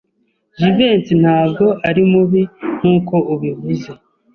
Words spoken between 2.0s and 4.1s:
mubi nkuko ubivuze.